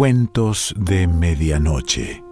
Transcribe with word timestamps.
Cuentos 0.00 0.74
de 0.78 1.06
Medianoche. 1.06 2.24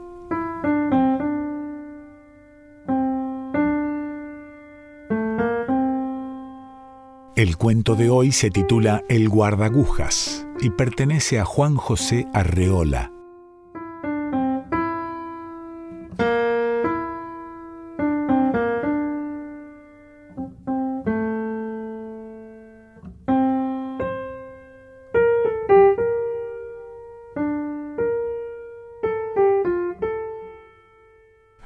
El 7.36 7.58
cuento 7.58 7.94
de 7.94 8.08
hoy 8.08 8.32
se 8.32 8.50
titula 8.50 9.04
El 9.10 9.28
guardagujas 9.28 10.46
y 10.62 10.70
pertenece 10.70 11.38
a 11.40 11.44
Juan 11.44 11.76
José 11.76 12.26
Arreola. 12.32 13.12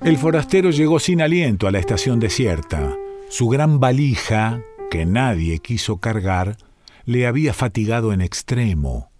El 0.04 0.18
forastero 0.18 0.70
llegó 0.70 0.98
sin 0.98 1.22
aliento 1.22 1.68
a 1.68 1.70
la 1.70 1.78
estación 1.78 2.18
desierta. 2.18 2.96
Su 3.30 3.48
gran 3.48 3.78
valija, 3.78 4.60
que 4.90 5.06
nadie 5.06 5.60
quiso 5.60 5.98
cargar, 5.98 6.56
le 7.04 7.28
había 7.28 7.54
fatigado 7.54 8.12
en 8.12 8.20
extremo. 8.20 9.12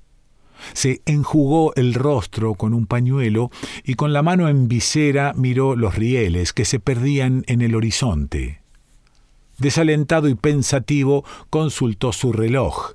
Se 0.73 1.01
enjugó 1.07 1.73
el 1.77 1.95
rostro 1.95 2.55
con 2.55 2.75
un 2.75 2.87
pañuelo 2.87 3.53
y 3.85 3.95
con 3.95 4.13
la 4.13 4.25
mano 4.25 4.49
en 4.49 4.67
visera 4.67 5.35
miró 5.37 5.77
los 5.77 5.95
rieles 5.95 6.53
que 6.53 6.65
se 6.65 6.81
perdían 6.81 7.45
en 7.47 7.61
el 7.61 7.77
horizonte. 7.77 8.61
Desalentado 9.59 10.29
y 10.29 10.35
pensativo, 10.35 11.25
consultó 11.49 12.13
su 12.13 12.33
reloj, 12.33 12.95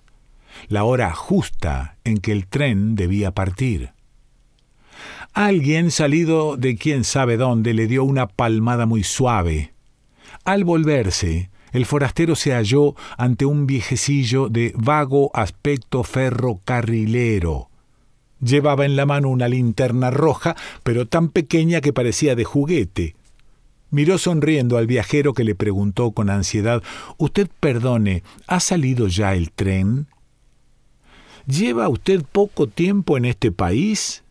la 0.68 0.84
hora 0.84 1.13
justa 1.13 1.98
en 2.04 2.18
que 2.18 2.34
el 2.34 2.48
tren 2.48 2.96
debía 2.96 3.32
partir. 3.32 3.91
Alguien 5.38 5.91
salido 5.91 6.57
de 6.57 6.77
quién 6.77 7.04
sabe 7.04 7.38
dónde 7.38 7.76
le 7.76 7.85
dio 7.85 8.04
una 8.04 8.26
palmada 8.26 8.88
muy 8.88 9.04
suave. 9.04 9.71
Al 10.46 10.63
volverse, 10.63 11.52
el 11.74 11.85
forastero 11.85 12.35
se 12.35 12.54
halló 12.54 12.96
ante 13.20 13.46
un 13.46 13.68
viejecillo 13.68 14.49
de 14.49 14.74
vago 14.76 15.29
aspecto 15.35 16.04
ferrocarrilero. 16.04 17.70
Llevaba 18.41 18.84
en 18.84 18.96
la 18.96 19.05
mano 19.05 19.29
una 19.29 19.48
linterna 19.48 20.10
roja, 20.10 20.55
pero 20.82 21.07
tan 21.07 21.29
pequeña 21.29 21.82
que 21.82 21.94
parecía 21.94 22.34
de 22.34 22.44
juguete. 22.44 23.16
Miró 23.91 24.18
sonriendo 24.18 24.79
al 24.79 24.88
viajero 24.88 25.35
que 25.35 25.44
le 25.44 25.54
preguntó 25.54 26.13
con 26.13 26.32
ansiedad 26.32 26.82
Usted 27.20 27.48
perdone, 27.60 28.24
¿ha 28.48 28.60
salido 28.60 29.07
ya 29.07 29.35
el 29.35 29.51
tren? 29.51 30.07
¿Lleva 31.46 31.90
usted 31.90 32.24
poco 32.24 32.66
tiempo 32.66 33.18
en 33.18 33.26
este 33.26 33.51
país? 33.51 34.24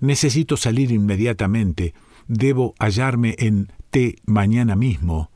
Necesito 0.00 0.56
salir 0.56 0.90
inmediatamente. 0.90 1.94
Debo 2.26 2.74
hallarme 2.78 3.36
en 3.38 3.72
T 3.90 4.16
mañana 4.24 4.76
mismo. 4.76 5.30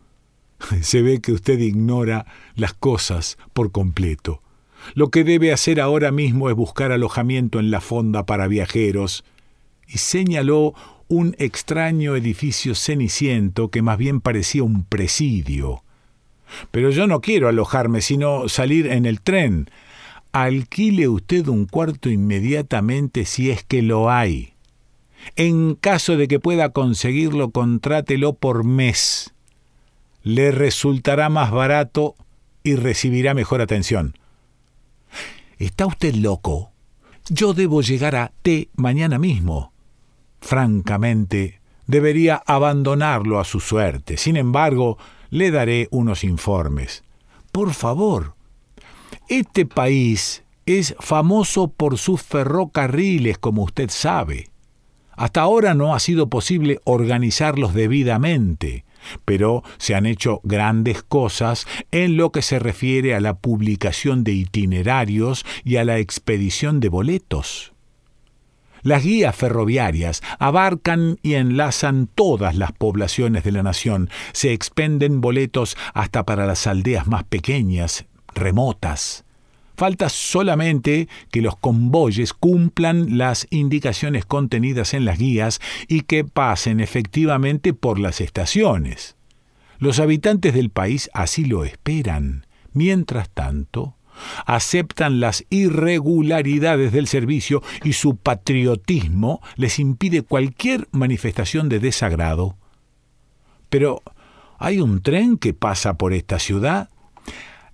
Se 0.80 1.02
ve 1.02 1.20
que 1.20 1.32
usted 1.32 1.58
ignora 1.58 2.26
las 2.54 2.74
cosas 2.74 3.38
por 3.52 3.72
completo. 3.72 4.42
Lo 4.94 5.10
que 5.10 5.24
debe 5.24 5.52
hacer 5.52 5.80
ahora 5.80 6.10
mismo 6.10 6.50
es 6.50 6.56
buscar 6.56 6.92
alojamiento 6.92 7.58
en 7.58 7.70
la 7.70 7.80
fonda 7.80 8.26
para 8.26 8.48
viajeros. 8.48 9.24
Y 9.86 9.98
señaló 9.98 10.74
un 11.08 11.34
extraño 11.38 12.16
edificio 12.16 12.74
ceniciento 12.74 13.70
que 13.70 13.82
más 13.82 13.98
bien 13.98 14.20
parecía 14.20 14.62
un 14.62 14.84
presidio. 14.84 15.82
Pero 16.70 16.90
yo 16.90 17.06
no 17.06 17.20
quiero 17.20 17.48
alojarme, 17.48 18.00
sino 18.00 18.48
salir 18.48 18.86
en 18.86 19.06
el 19.06 19.20
tren. 19.20 19.70
Alquile 20.32 21.08
usted 21.08 21.48
un 21.48 21.66
cuarto 21.66 22.10
inmediatamente 22.10 23.24
si 23.24 23.50
es 23.50 23.64
que 23.64 23.82
lo 23.82 24.10
hay. 24.10 24.53
En 25.36 25.74
caso 25.74 26.16
de 26.16 26.28
que 26.28 26.40
pueda 26.40 26.70
conseguirlo, 26.70 27.50
contrátelo 27.50 28.34
por 28.34 28.64
mes. 28.64 29.34
Le 30.22 30.50
resultará 30.50 31.28
más 31.28 31.50
barato 31.50 32.14
y 32.62 32.76
recibirá 32.76 33.34
mejor 33.34 33.60
atención. 33.60 34.16
¿Está 35.58 35.86
usted 35.86 36.14
loco? 36.14 36.70
Yo 37.28 37.54
debo 37.54 37.82
llegar 37.82 38.16
a 38.16 38.32
T 38.42 38.68
mañana 38.74 39.18
mismo. 39.18 39.72
Francamente, 40.40 41.60
debería 41.86 42.42
abandonarlo 42.46 43.40
a 43.40 43.44
su 43.44 43.60
suerte. 43.60 44.16
Sin 44.16 44.36
embargo, 44.36 44.98
le 45.30 45.50
daré 45.50 45.88
unos 45.90 46.24
informes. 46.24 47.02
Por 47.52 47.72
favor. 47.72 48.34
Este 49.28 49.64
país 49.64 50.42
es 50.66 50.94
famoso 51.00 51.68
por 51.68 51.98
sus 51.98 52.22
ferrocarriles, 52.22 53.38
como 53.38 53.62
usted 53.62 53.90
sabe. 53.90 54.48
Hasta 55.16 55.40
ahora 55.42 55.74
no 55.74 55.94
ha 55.94 56.00
sido 56.00 56.28
posible 56.28 56.80
organizarlos 56.84 57.74
debidamente, 57.74 58.84
pero 59.24 59.62
se 59.78 59.94
han 59.94 60.06
hecho 60.06 60.40
grandes 60.44 61.02
cosas 61.02 61.66
en 61.90 62.16
lo 62.16 62.32
que 62.32 62.42
se 62.42 62.58
refiere 62.58 63.14
a 63.14 63.20
la 63.20 63.34
publicación 63.34 64.24
de 64.24 64.32
itinerarios 64.32 65.44
y 65.64 65.76
a 65.76 65.84
la 65.84 65.98
expedición 65.98 66.80
de 66.80 66.88
boletos. 66.88 67.72
Las 68.82 69.02
guías 69.02 69.34
ferroviarias 69.34 70.22
abarcan 70.38 71.18
y 71.22 71.34
enlazan 71.34 72.06
todas 72.06 72.54
las 72.54 72.72
poblaciones 72.72 73.42
de 73.42 73.52
la 73.52 73.62
nación. 73.62 74.10
Se 74.32 74.52
expenden 74.52 75.22
boletos 75.22 75.74
hasta 75.94 76.24
para 76.26 76.44
las 76.44 76.66
aldeas 76.66 77.06
más 77.06 77.24
pequeñas, 77.24 78.04
remotas. 78.34 79.24
Falta 79.76 80.08
solamente 80.08 81.08
que 81.30 81.42
los 81.42 81.56
convoyes 81.56 82.32
cumplan 82.32 83.18
las 83.18 83.46
indicaciones 83.50 84.24
contenidas 84.24 84.94
en 84.94 85.04
las 85.04 85.18
guías 85.18 85.60
y 85.88 86.02
que 86.02 86.24
pasen 86.24 86.80
efectivamente 86.80 87.74
por 87.74 87.98
las 87.98 88.20
estaciones. 88.20 89.16
Los 89.78 89.98
habitantes 89.98 90.54
del 90.54 90.70
país 90.70 91.10
así 91.12 91.44
lo 91.44 91.64
esperan. 91.64 92.46
Mientras 92.72 93.30
tanto, 93.30 93.96
aceptan 94.46 95.20
las 95.20 95.44
irregularidades 95.50 96.92
del 96.92 97.06
servicio 97.06 97.62
y 97.82 97.94
su 97.94 98.16
patriotismo 98.16 99.40
les 99.56 99.78
impide 99.78 100.22
cualquier 100.22 100.88
manifestación 100.92 101.68
de 101.68 101.80
desagrado. 101.80 102.56
Pero, 103.68 104.02
¿hay 104.58 104.80
un 104.80 105.02
tren 105.02 105.36
que 105.36 105.52
pasa 105.52 105.94
por 105.94 106.12
esta 106.12 106.38
ciudad? 106.38 106.90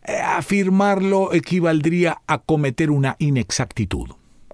Eh, 0.02 0.16
afirmarlo 0.16 1.34
equivaldría 1.34 2.22
a 2.26 2.38
cometer 2.38 2.90
una 2.90 3.16
inexactitud. 3.18 4.08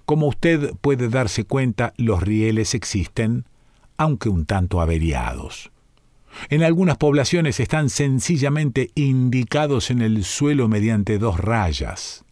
Como 0.05 0.27
usted 0.27 0.75
puede 0.81 1.09
darse 1.09 1.45
cuenta, 1.45 1.93
los 1.97 2.23
rieles 2.23 2.75
existen, 2.75 3.45
aunque 3.97 4.29
un 4.29 4.45
tanto 4.45 4.81
averiados. 4.81 5.71
En 6.51 6.63
algunas 6.63 6.97
poblaciones 6.97 7.61
están 7.61 7.91
sencillamente 7.91 8.91
indicados 8.95 9.91
en 9.91 10.03
el 10.03 10.25
suelo 10.25 10.69
mediante 10.69 11.19
dos 11.19 11.39
rayas. 11.39 12.25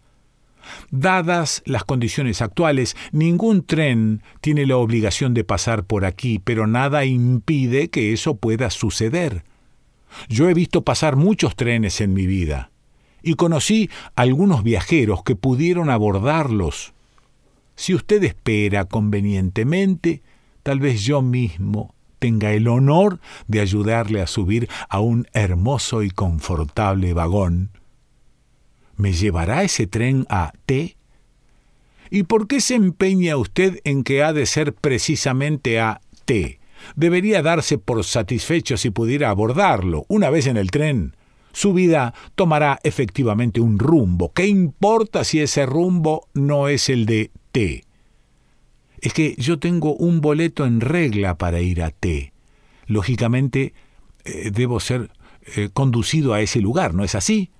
Dadas 0.91 1.63
las 1.67 1.85
condiciones 1.85 2.43
actuales, 2.43 2.97
ningún 3.13 3.65
tren 3.65 4.23
tiene 4.41 4.67
la 4.67 4.77
obligación 4.77 5.35
de 5.35 5.45
pasar 5.45 5.85
por 5.85 6.05
aquí, 6.05 6.39
pero 6.39 6.67
nada 6.67 7.05
impide 7.05 7.91
que 7.91 8.13
eso 8.13 8.37
pueda 8.37 8.71
suceder. 8.71 9.45
Yo 10.29 10.49
he 10.49 10.55
visto 10.55 10.83
pasar 10.83 11.17
muchos 11.17 11.57
trenes 11.57 12.01
en 12.01 12.13
mi 12.13 12.27
vida 12.27 12.71
y 13.25 13.35
conocí 13.35 13.91
algunos 14.15 14.63
viajeros 14.63 15.23
que 15.23 15.35
pudieron 15.35 15.91
abordarlos. 15.91 16.93
Si 17.75 17.95
usted 17.95 18.23
espera 18.23 18.85
convenientemente, 18.85 20.23
tal 20.63 20.79
vez 20.79 21.03
yo 21.03 21.23
mismo 21.23 21.95
tenga 22.19 22.53
el 22.53 22.69
honor 22.69 23.19
de 23.49 23.61
ayudarle 23.61 24.21
a 24.21 24.27
subir 24.27 24.69
a 24.89 25.01
un 25.01 25.27
hermoso 25.33 26.03
y 26.03 26.11
confortable 26.11 27.13
vagón. 27.15 27.71
¿Me 28.97 29.13
llevará 29.13 29.65
ese 29.65 29.87
tren 29.87 30.27
a 30.29 30.53
T? 30.67 30.97
¿Y 32.11 32.23
por 32.25 32.47
qué 32.47 32.61
se 32.61 32.77
empeña 32.77 33.37
usted 33.37 33.81
en 33.85 34.05
que 34.05 34.23
ha 34.23 34.33
de 34.33 34.47
ser 34.47 34.75
precisamente 34.75 35.81
a 35.81 36.01
T? 36.25 36.61
Debería 36.95 37.43
darse 37.43 37.79
por 37.79 38.05
satisfecho 38.05 38.77
si 38.77 38.91
pudiera 38.91 39.31
abordarlo, 39.31 40.05
una 40.09 40.31
vez 40.31 40.47
en 40.47 40.59
el 40.59 40.71
tren 40.71 41.17
su 41.55 41.73
vida 41.73 42.13
tomará 42.35 42.81
efectivamente 42.83 43.61
un 43.61 43.79
rumbo. 43.79 44.33
¿Qué 44.33 44.47
importa 44.47 45.25
si 45.25 45.41
ese 45.41 45.65
rumbo 45.65 46.29
no 46.35 46.69
es 46.69 46.89
el 46.91 47.07
de 47.07 47.31
T? 47.53 47.85
Es 49.01 49.15
que 49.15 49.35
yo 49.39 49.59
tengo 49.59 49.95
un 49.95 50.21
boleto 50.21 50.67
en 50.67 50.81
regla 50.81 51.37
para 51.37 51.61
ir 51.61 51.83
a 51.83 51.91
T. 51.91 52.33
Lógicamente, 52.87 53.73
eh, 54.25 54.51
debo 54.53 54.81
ser 54.81 55.11
eh, 55.57 55.71
conducido 55.73 56.35
a 56.35 56.41
ese 56.41 56.61
lugar, 56.61 56.93
¿no 56.93 57.05
es 57.05 57.15
así? 57.15 57.51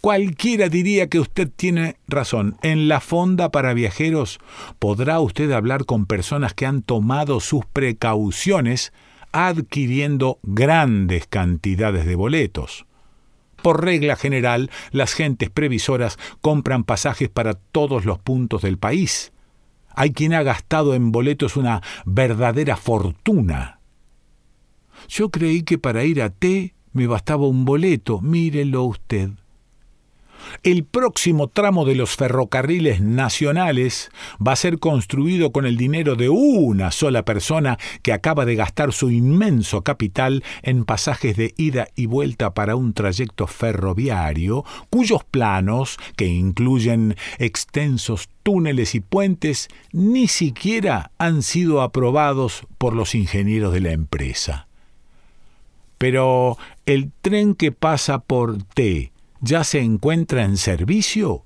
Cualquiera 0.00 0.68
diría 0.68 1.08
que 1.08 1.20
usted 1.20 1.50
tiene 1.54 1.96
razón. 2.06 2.56
En 2.62 2.88
la 2.88 3.00
fonda 3.00 3.50
para 3.50 3.74
viajeros 3.74 4.38
podrá 4.78 5.20
usted 5.20 5.50
hablar 5.50 5.84
con 5.84 6.06
personas 6.06 6.54
que 6.54 6.64
han 6.64 6.82
tomado 6.82 7.40
sus 7.40 7.66
precauciones 7.66 8.92
adquiriendo 9.32 10.38
grandes 10.42 11.26
cantidades 11.26 12.06
de 12.06 12.14
boletos. 12.14 12.86
Por 13.62 13.84
regla 13.84 14.16
general, 14.16 14.70
las 14.92 15.14
gentes 15.14 15.50
previsoras 15.50 16.18
compran 16.40 16.84
pasajes 16.84 17.28
para 17.28 17.54
todos 17.54 18.04
los 18.04 18.18
puntos 18.18 18.62
del 18.62 18.78
país. 18.78 19.32
Hay 19.88 20.12
quien 20.12 20.34
ha 20.34 20.42
gastado 20.42 20.94
en 20.94 21.10
boletos 21.10 21.56
una 21.56 21.82
verdadera 22.04 22.76
fortuna. 22.76 23.80
Yo 25.08 25.30
creí 25.30 25.62
que 25.62 25.78
para 25.78 26.04
ir 26.04 26.22
a 26.22 26.30
T 26.30 26.74
me 26.92 27.06
bastaba 27.06 27.46
un 27.46 27.64
boleto, 27.64 28.20
mírelo 28.20 28.84
usted. 28.84 29.30
El 30.62 30.84
próximo 30.84 31.48
tramo 31.48 31.84
de 31.84 31.94
los 31.94 32.16
ferrocarriles 32.16 33.00
nacionales 33.00 34.10
va 34.44 34.52
a 34.52 34.56
ser 34.56 34.78
construido 34.78 35.52
con 35.52 35.66
el 35.66 35.76
dinero 35.76 36.16
de 36.16 36.28
una 36.28 36.90
sola 36.90 37.24
persona 37.24 37.78
que 38.02 38.12
acaba 38.12 38.44
de 38.44 38.56
gastar 38.56 38.92
su 38.92 39.10
inmenso 39.10 39.82
capital 39.82 40.44
en 40.62 40.84
pasajes 40.84 41.36
de 41.36 41.54
ida 41.56 41.88
y 41.94 42.06
vuelta 42.06 42.54
para 42.54 42.76
un 42.76 42.92
trayecto 42.92 43.46
ferroviario, 43.46 44.64
cuyos 44.90 45.24
planos, 45.24 45.98
que 46.16 46.26
incluyen 46.26 47.16
extensos 47.38 48.28
túneles 48.42 48.94
y 48.94 49.00
puentes, 49.00 49.68
ni 49.92 50.28
siquiera 50.28 51.10
han 51.18 51.42
sido 51.42 51.82
aprobados 51.82 52.66
por 52.78 52.94
los 52.94 53.14
ingenieros 53.14 53.72
de 53.72 53.80
la 53.80 53.92
empresa. 53.92 54.66
Pero 55.98 56.58
el 56.84 57.10
tren 57.22 57.54
que 57.54 57.72
pasa 57.72 58.18
por 58.18 58.62
T, 58.62 59.12
ya 59.46 59.64
se 59.64 59.80
encuentra 59.80 60.44
en 60.44 60.56
servicio? 60.56 61.44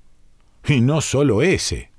Y 0.67 0.81
no 0.81 1.01
solo 1.01 1.41
ese. 1.41 1.91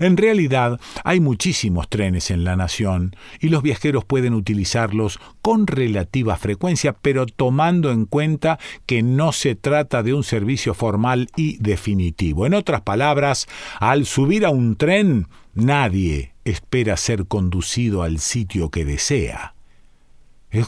En 0.00 0.16
realidad 0.16 0.80
hay 1.04 1.20
muchísimos 1.20 1.88
trenes 1.88 2.30
en 2.30 2.44
la 2.44 2.56
nación 2.56 3.16
y 3.40 3.48
los 3.48 3.62
viajeros 3.62 4.04
pueden 4.04 4.34
utilizarlos 4.34 5.18
con 5.40 5.66
relativa 5.66 6.36
frecuencia, 6.36 6.92
pero 6.92 7.26
tomando 7.26 7.90
en 7.90 8.04
cuenta 8.04 8.58
que 8.86 9.02
no 9.02 9.32
se 9.32 9.54
trata 9.54 10.02
de 10.02 10.14
un 10.14 10.24
servicio 10.24 10.74
formal 10.74 11.28
y 11.36 11.56
definitivo. 11.58 12.46
En 12.46 12.54
otras 12.54 12.82
palabras, 12.82 13.46
al 13.80 14.04
subir 14.04 14.44
a 14.44 14.50
un 14.50 14.76
tren, 14.76 15.28
nadie 15.54 16.34
espera 16.44 16.96
ser 16.96 17.26
conducido 17.26 18.02
al 18.02 18.18
sitio 18.18 18.70
que 18.70 18.84
desea. 18.84 19.54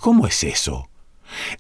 ¿Cómo 0.01 0.27
es 0.27 0.45
eso? 0.45 0.89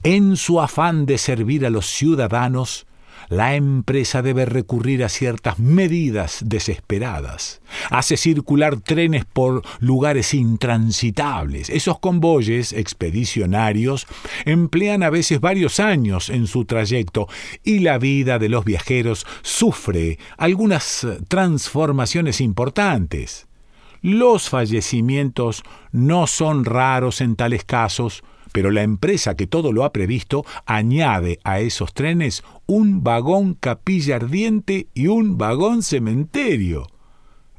En 0.02 0.36
su 0.36 0.60
afán 0.60 1.06
de 1.06 1.18
servir 1.18 1.64
a 1.64 1.70
los 1.70 1.86
ciudadanos, 1.86 2.86
la 3.30 3.54
empresa 3.54 4.22
debe 4.22 4.44
recurrir 4.44 5.04
a 5.04 5.08
ciertas 5.08 5.60
medidas 5.60 6.42
desesperadas. 6.44 7.62
Hace 7.88 8.16
circular 8.16 8.80
trenes 8.80 9.24
por 9.24 9.62
lugares 9.78 10.34
intransitables. 10.34 11.70
Esos 11.70 12.00
convoyes 12.00 12.72
expedicionarios 12.72 14.08
emplean 14.44 15.04
a 15.04 15.10
veces 15.10 15.40
varios 15.40 15.78
años 15.78 16.28
en 16.28 16.48
su 16.48 16.64
trayecto 16.64 17.28
y 17.62 17.78
la 17.78 17.98
vida 17.98 18.40
de 18.40 18.48
los 18.48 18.64
viajeros 18.64 19.24
sufre 19.42 20.18
algunas 20.36 21.06
transformaciones 21.28 22.40
importantes. 22.40 23.46
Los 24.02 24.48
fallecimientos 24.48 25.62
no 25.92 26.26
son 26.26 26.64
raros 26.64 27.20
en 27.20 27.36
tales 27.36 27.64
casos, 27.64 28.24
pero 28.52 28.70
la 28.70 28.82
empresa 28.82 29.36
que 29.36 29.46
todo 29.46 29.72
lo 29.72 29.84
ha 29.84 29.92
previsto 29.92 30.44
añade 30.66 31.38
a 31.44 31.60
esos 31.60 31.94
trenes 31.94 32.42
un 32.70 33.02
vagón 33.02 33.54
capilla 33.54 34.14
ardiente 34.14 34.86
y 34.94 35.08
un 35.08 35.36
vagón 35.38 35.82
cementerio. 35.82 36.86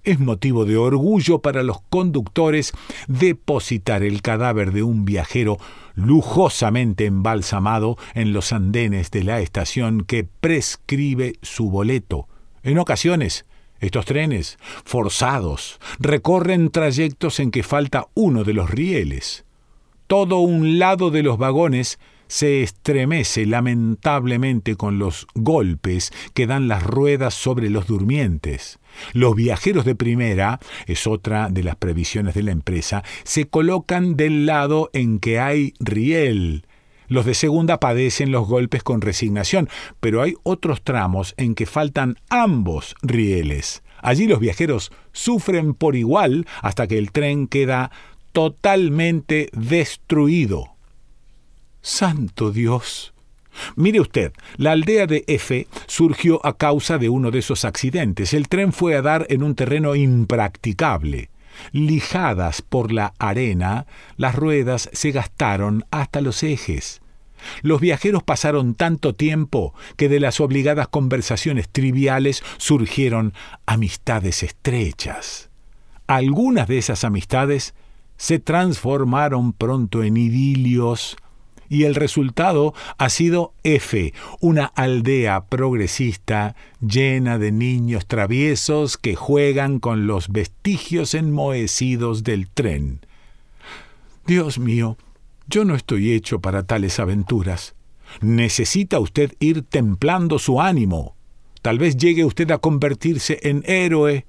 Es 0.05 0.21
motivo 0.21 0.63
de 0.63 0.77
orgullo 0.77 1.39
para 1.39 1.63
los 1.63 1.81
conductores 1.89 2.71
depositar 3.09 4.03
el 4.03 4.21
cadáver 4.21 4.71
de 4.71 4.83
un 4.83 5.03
viajero 5.03 5.57
lujosamente 5.95 7.07
embalsamado 7.07 7.97
en 8.13 8.31
los 8.31 8.53
andenes 8.53 9.11
de 9.11 9.25
la 9.25 9.41
estación 9.41 10.05
que 10.05 10.23
prescribe 10.23 11.33
su 11.41 11.69
boleto. 11.69 12.29
En 12.63 12.77
ocasiones, 12.77 13.45
estos 13.81 14.05
trenes, 14.05 14.59
forzados, 14.85 15.81
recorren 15.99 16.69
trayectos 16.69 17.41
en 17.41 17.51
que 17.51 17.63
falta 17.63 18.07
uno 18.13 18.45
de 18.45 18.53
los 18.53 18.69
rieles 18.69 19.43
todo 20.11 20.39
un 20.39 20.77
lado 20.77 21.09
de 21.09 21.23
los 21.23 21.37
vagones 21.37 21.97
se 22.31 22.63
estremece 22.63 23.45
lamentablemente 23.45 24.77
con 24.77 24.99
los 24.99 25.27
golpes 25.35 26.13
que 26.33 26.47
dan 26.47 26.69
las 26.69 26.81
ruedas 26.81 27.33
sobre 27.33 27.69
los 27.69 27.87
durmientes. 27.87 28.79
Los 29.11 29.35
viajeros 29.35 29.83
de 29.83 29.95
primera, 29.95 30.61
es 30.85 31.07
otra 31.07 31.49
de 31.49 31.61
las 31.61 31.75
previsiones 31.75 32.33
de 32.33 32.43
la 32.43 32.51
empresa, 32.51 33.03
se 33.25 33.49
colocan 33.49 34.15
del 34.15 34.45
lado 34.45 34.89
en 34.93 35.19
que 35.19 35.41
hay 35.41 35.73
riel. 35.81 36.65
Los 37.09 37.25
de 37.25 37.33
segunda 37.33 37.81
padecen 37.81 38.31
los 38.31 38.47
golpes 38.47 38.81
con 38.81 39.01
resignación, 39.01 39.67
pero 39.99 40.21
hay 40.21 40.35
otros 40.43 40.83
tramos 40.83 41.33
en 41.35 41.53
que 41.53 41.65
faltan 41.65 42.15
ambos 42.29 42.95
rieles. 43.01 43.83
Allí 44.01 44.25
los 44.27 44.39
viajeros 44.39 44.93
sufren 45.11 45.73
por 45.73 45.97
igual 45.97 46.47
hasta 46.61 46.87
que 46.87 46.97
el 46.97 47.11
tren 47.11 47.49
queda 47.49 47.91
totalmente 48.31 49.49
destruido. 49.51 50.77
Santo 51.81 52.51
Dios. 52.51 53.13
Mire 53.75 53.99
usted, 53.99 54.33
la 54.57 54.71
aldea 54.71 55.07
de 55.07 55.23
F 55.27 55.67
surgió 55.87 56.45
a 56.45 56.57
causa 56.57 56.97
de 56.97 57.09
uno 57.09 57.31
de 57.31 57.39
esos 57.39 57.65
accidentes. 57.65 58.33
El 58.33 58.47
tren 58.47 58.71
fue 58.71 58.95
a 58.95 59.01
dar 59.01 59.25
en 59.29 59.43
un 59.43 59.55
terreno 59.55 59.95
impracticable. 59.95 61.29
Lijadas 61.71 62.61
por 62.61 62.91
la 62.91 63.13
arena, 63.19 63.85
las 64.17 64.35
ruedas 64.35 64.89
se 64.93 65.11
gastaron 65.11 65.85
hasta 65.91 66.21
los 66.21 66.43
ejes. 66.43 67.01
Los 67.61 67.81
viajeros 67.81 68.23
pasaron 68.23 68.75
tanto 68.75 69.15
tiempo 69.15 69.73
que 69.97 70.09
de 70.09 70.19
las 70.19 70.39
obligadas 70.39 70.87
conversaciones 70.87 71.69
triviales 71.69 72.43
surgieron 72.57 73.33
amistades 73.65 74.43
estrechas. 74.43 75.49
Algunas 76.07 76.67
de 76.67 76.77
esas 76.77 77.03
amistades 77.03 77.73
se 78.15 78.39
transformaron 78.39 79.53
pronto 79.53 80.03
en 80.03 80.17
idilios 80.17 81.17
y 81.71 81.85
el 81.85 81.95
resultado 81.95 82.73
ha 82.97 83.09
sido 83.09 83.53
F, 83.63 84.13
una 84.41 84.65
aldea 84.65 85.45
progresista 85.45 86.53
llena 86.85 87.39
de 87.39 87.53
niños 87.53 88.07
traviesos 88.07 88.97
que 88.97 89.15
juegan 89.15 89.79
con 89.79 90.05
los 90.05 90.27
vestigios 90.27 91.13
enmohecidos 91.13 92.25
del 92.25 92.49
tren. 92.49 92.99
Dios 94.27 94.59
mío, 94.59 94.97
yo 95.47 95.63
no 95.63 95.73
estoy 95.73 96.11
hecho 96.11 96.41
para 96.41 96.63
tales 96.63 96.99
aventuras. 96.99 97.73
Necesita 98.19 98.99
usted 98.99 99.33
ir 99.39 99.61
templando 99.63 100.39
su 100.39 100.59
ánimo. 100.59 101.15
Tal 101.61 101.79
vez 101.79 101.95
llegue 101.95 102.25
usted 102.25 102.51
a 102.51 102.57
convertirse 102.57 103.39
en 103.43 103.63
héroe 103.65 104.25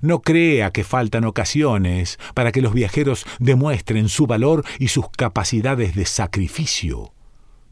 no 0.00 0.20
crea 0.20 0.70
que 0.70 0.84
faltan 0.84 1.24
ocasiones 1.24 2.18
para 2.34 2.52
que 2.52 2.62
los 2.62 2.74
viajeros 2.74 3.26
demuestren 3.38 4.08
su 4.08 4.26
valor 4.26 4.64
y 4.78 4.88
sus 4.88 5.08
capacidades 5.10 5.94
de 5.94 6.06
sacrificio. 6.06 7.12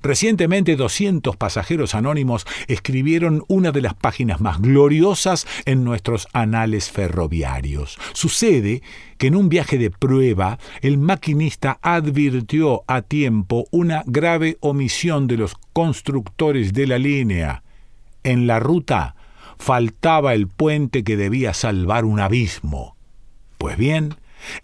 Recientemente 0.00 0.76
200 0.76 1.36
pasajeros 1.36 1.96
anónimos 1.96 2.46
escribieron 2.68 3.42
una 3.48 3.72
de 3.72 3.82
las 3.82 3.94
páginas 3.94 4.40
más 4.40 4.60
gloriosas 4.60 5.46
en 5.64 5.82
nuestros 5.82 6.28
anales 6.32 6.90
ferroviarios. 6.90 7.98
Sucede 8.12 8.82
que 9.16 9.26
en 9.26 9.34
un 9.34 9.48
viaje 9.48 9.76
de 9.76 9.90
prueba 9.90 10.58
el 10.82 10.98
maquinista 10.98 11.80
advirtió 11.82 12.84
a 12.86 13.02
tiempo 13.02 13.66
una 13.72 14.04
grave 14.06 14.56
omisión 14.60 15.26
de 15.26 15.36
los 15.36 15.56
constructores 15.72 16.72
de 16.72 16.86
la 16.86 16.98
línea. 16.98 17.64
En 18.22 18.46
la 18.46 18.60
ruta 18.60 19.16
faltaba 19.58 20.34
el 20.34 20.48
puente 20.48 21.04
que 21.04 21.16
debía 21.16 21.54
salvar 21.54 22.04
un 22.04 22.20
abismo. 22.20 22.96
Pues 23.58 23.76
bien, 23.76 24.14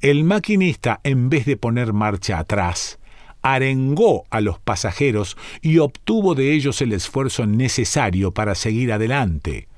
el 0.01 0.25
maquinista, 0.25 1.01
en 1.05 1.29
vez 1.29 1.47
de 1.47 1.57
poner 1.57 1.93
marcha 1.93 2.39
atrás, 2.39 2.99
arengó 3.43 4.25
a 4.31 4.41
los 4.41 4.59
pasajeros 4.59 5.37
y 5.61 5.79
obtuvo 5.79 6.35
de 6.35 6.53
ellos 6.53 6.81
el 6.81 6.93
esfuerzo 6.93 7.47
necesario 7.47 8.33
para 8.33 8.55
seguir 8.55 8.93
adelante. 8.93 9.69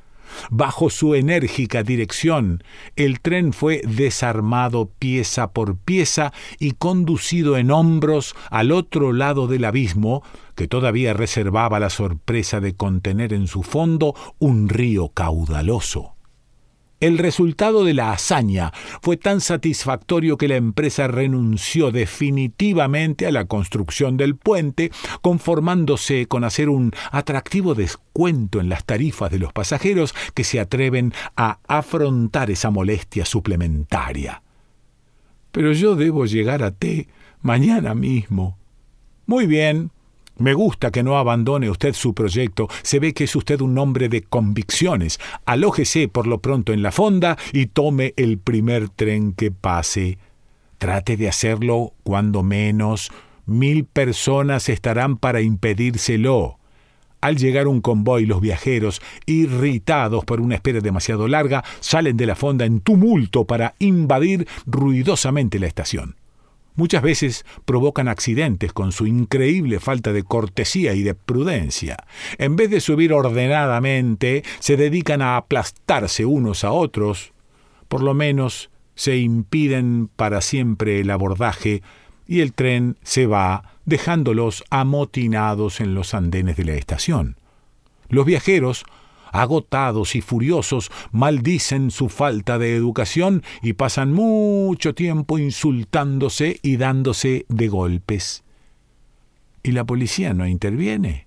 Bajo 0.51 0.91
su 0.91 1.15
enérgica 1.15 1.83
dirección, 1.83 2.63
el 2.95 3.21
tren 3.21 3.53
fue 3.53 3.81
desarmado 3.85 4.91
pieza 4.99 5.53
por 5.53 5.77
pieza 5.77 6.33
y 6.59 6.73
conducido 6.73 7.57
en 7.57 7.71
hombros 7.71 8.35
al 8.51 8.73
otro 8.73 9.13
lado 9.13 9.47
del 9.47 9.65
abismo, 9.65 10.23
que 10.57 10.67
todavía 10.67 11.15
reservaba 11.15 11.79
la 11.79 11.91
sorpresa 11.91 12.61
de 12.61 12.75
contener 12.75 13.33
en 13.33 13.47
su 13.47 13.63
fondo 13.63 14.15
un 14.39 14.69
río 14.69 15.11
caudaloso. 15.11 16.17
El 16.99 17.19
resultado 17.19 17.85
de 17.85 17.93
la 17.93 18.13
hazaña 18.13 18.73
fue 19.03 19.19
tan 19.19 19.43
satisfactorio 19.43 20.39
que 20.39 20.49
la 20.49 20.57
empresa 20.57 21.07
renunció 21.09 21.91
definitivamente 21.91 23.27
a 23.27 23.33
la 23.33 23.45
construcción 23.45 24.17
del 24.17 24.35
puente, 24.35 24.91
conformándose 25.21 26.25
con 26.27 26.43
hacer 26.43 26.71
un 26.71 26.93
atractivo 27.13 27.75
descuento 27.75 28.61
en 28.61 28.71
las 28.71 28.87
tarifas 28.87 29.31
de 29.31 29.39
los 29.39 29.53
pasajeros 29.53 30.15
que 30.33 30.43
se 30.43 30.59
atreven 30.59 31.13
a 31.37 31.59
afrontar 31.69 32.51
esa 32.51 32.71
molestia 32.71 33.27
suplementaria. 33.27 34.43
Pero 35.53 35.73
yo 35.73 35.97
debo 35.97 36.25
llegar 36.25 36.63
a 36.63 36.71
T 36.71 37.09
mañana 37.43 37.95
mismo. 37.95 38.57
Muy 39.27 39.47
bien, 39.47 39.91
Me 40.39 40.53
gusta 40.53 40.91
que 40.91 41.03
no 41.03 41.17
abandone 41.17 41.71
usted 41.71 41.95
su 41.95 42.13
proyecto. 42.13 42.69
Se 42.83 42.99
ve 42.99 43.15
que 43.15 43.25
es 43.25 43.35
usted 43.35 43.61
un 43.63 43.79
hombre 43.79 44.09
de 44.11 44.23
convicciones. 44.23 45.19
Alójese 45.47 46.09
por 46.09 46.27
lo 46.27 46.39
pronto 46.39 46.73
en 46.75 46.83
la 46.83 46.93
fonda 46.93 47.39
y 47.53 47.67
tome 47.67 48.13
el 48.17 48.39
primer 48.39 48.91
tren 48.91 49.33
que 49.33 49.51
pase. 49.51 50.19
Trate 50.77 51.17
de 51.17 51.29
hacerlo 51.29 51.95
cuando 52.03 52.43
menos. 52.43 53.11
Mil 53.47 53.85
personas 53.85 54.69
estarán 54.69 55.17
para 55.17 55.41
impedírselo. 55.41 56.59
Al 57.23 57.37
llegar 57.37 57.67
un 57.67 57.81
convoy, 57.81 58.27
los 58.27 58.43
viajeros, 58.43 59.01
irritados 59.25 60.25
por 60.27 60.43
una 60.43 60.57
espera 60.57 60.81
demasiado 60.81 61.29
larga, 61.29 61.65
salen 61.81 62.19
de 62.19 62.27
la 62.27 62.37
fonda 62.37 62.67
en 62.67 62.81
tumulto 62.81 63.47
para 63.47 63.75
invadir 63.79 64.47
ruidosamente 64.67 65.59
la 65.59 65.67
estación. 65.67 66.17
Muchas 66.77 67.03
veces 67.03 67.45
provocan 67.65 68.07
accidentes 68.07 68.73
con 68.73 68.93
su 68.93 69.07
increíble 69.07 69.81
falta 69.81 70.13
de 70.13 70.23
cortesía 70.23 70.95
y 70.95 71.03
de 71.03 71.15
prudencia. 71.15 71.97
En 72.39 72.55
vez 72.55 72.71
de 72.71 72.81
subir 72.81 73.13
ordenadamente, 73.13 74.45
se 74.59 74.77
dedican 74.77 75.23
a 75.23 75.39
aplastarse 75.39 76.27
unos 76.27 76.65
a 76.65 76.73
otros. 76.73 77.33
Por 77.89 78.03
lo 78.03 78.13
menos 78.13 78.71
se 78.95 79.17
impiden 79.17 80.09
para 80.15 80.41
siempre 80.43 81.01
el 81.01 81.11
abordaje 81.11 81.83
y 82.27 82.41
el 82.41 82.53
tren 82.53 82.99
se 83.03 83.27
va 83.27 83.77
dejándolos 83.85 84.65
amotinados 84.69 85.81
en 85.81 85.95
los 85.95 86.13
andenes 86.13 86.57
de 86.57 86.65
la 86.65 86.75
estación. 86.75 87.37
Los 88.09 88.27
viajeros 88.27 88.85
agotados 89.37 90.17
y 90.17 90.21
furiosos, 90.21 90.91
maldicen 91.13 91.91
su 91.91 92.09
falta 92.09 92.59
de 92.59 92.75
educación 92.75 93.43
y 93.63 93.75
pasan 93.75 94.13
mucho 94.13 94.95
tiempo 94.95 95.39
insultándose 95.39 96.59
y 96.63 96.77
dándose 96.77 97.47
de 97.49 97.69
golpes. 97.69 98.45
¿Y 99.63 99.73
la 99.73 99.85
policía 99.85 100.33
no 100.33 100.47
interviene? 100.47 101.27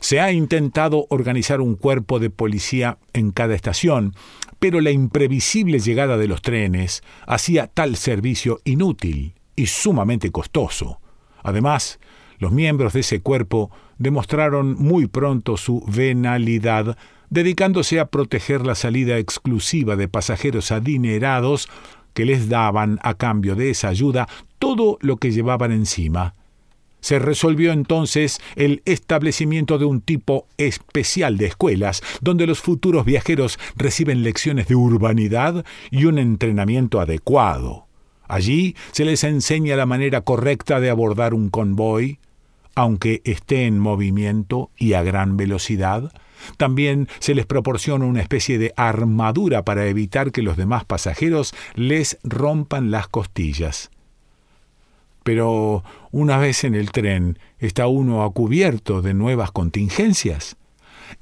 Se 0.00 0.20
ha 0.20 0.32
intentado 0.32 1.06
organizar 1.10 1.60
un 1.60 1.76
cuerpo 1.76 2.18
de 2.18 2.30
policía 2.30 2.98
en 3.12 3.30
cada 3.30 3.54
estación, 3.54 4.14
pero 4.58 4.80
la 4.80 4.90
imprevisible 4.90 5.78
llegada 5.78 6.16
de 6.16 6.28
los 6.28 6.40
trenes 6.42 7.02
hacía 7.26 7.66
tal 7.66 7.96
servicio 7.96 8.60
inútil 8.64 9.34
y 9.54 9.66
sumamente 9.66 10.30
costoso. 10.30 11.00
Además, 11.42 12.00
los 12.38 12.52
miembros 12.52 12.92
de 12.92 13.00
ese 13.00 13.20
cuerpo 13.20 13.70
demostraron 13.98 14.74
muy 14.74 15.06
pronto 15.06 15.56
su 15.56 15.84
venalidad 15.86 16.96
dedicándose 17.30 18.00
a 18.00 18.06
proteger 18.06 18.66
la 18.66 18.74
salida 18.74 19.18
exclusiva 19.18 19.96
de 19.96 20.08
pasajeros 20.08 20.72
adinerados 20.72 21.68
que 22.14 22.24
les 22.24 22.48
daban 22.48 22.98
a 23.02 23.14
cambio 23.14 23.54
de 23.54 23.70
esa 23.70 23.88
ayuda 23.88 24.28
todo 24.58 24.98
lo 25.00 25.18
que 25.18 25.32
llevaban 25.32 25.72
encima. 25.72 26.34
Se 27.00 27.18
resolvió 27.18 27.72
entonces 27.72 28.40
el 28.56 28.82
establecimiento 28.84 29.78
de 29.78 29.84
un 29.84 30.00
tipo 30.00 30.46
especial 30.56 31.36
de 31.36 31.46
escuelas, 31.46 32.02
donde 32.20 32.46
los 32.46 32.60
futuros 32.60 33.04
viajeros 33.04 33.58
reciben 33.76 34.22
lecciones 34.22 34.66
de 34.66 34.74
urbanidad 34.74 35.64
y 35.90 36.06
un 36.06 36.18
entrenamiento 36.18 37.00
adecuado. 37.00 37.86
Allí 38.26 38.74
se 38.90 39.04
les 39.04 39.22
enseña 39.22 39.76
la 39.76 39.86
manera 39.86 40.22
correcta 40.22 40.80
de 40.80 40.90
abordar 40.90 41.32
un 41.32 41.48
convoy, 41.48 42.18
aunque 42.74 43.22
esté 43.24 43.66
en 43.66 43.78
movimiento 43.78 44.70
y 44.76 44.94
a 44.94 45.02
gran 45.02 45.36
velocidad, 45.36 46.12
también 46.56 47.08
se 47.18 47.34
les 47.34 47.46
proporciona 47.46 48.04
una 48.04 48.20
especie 48.20 48.58
de 48.58 48.72
armadura 48.76 49.64
para 49.64 49.86
evitar 49.86 50.32
que 50.32 50.42
los 50.42 50.56
demás 50.56 50.84
pasajeros 50.84 51.54
les 51.74 52.18
rompan 52.22 52.90
las 52.90 53.08
costillas. 53.08 53.90
Pero 55.22 55.82
una 56.12 56.38
vez 56.38 56.64
en 56.64 56.74
el 56.74 56.92
tren, 56.92 57.38
¿está 57.58 57.88
uno 57.88 58.22
a 58.22 58.30
cubierto 58.32 59.02
de 59.02 59.12
nuevas 59.12 59.50
contingencias? 59.50 60.56